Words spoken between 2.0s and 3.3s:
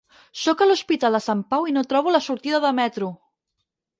la sortida de metro!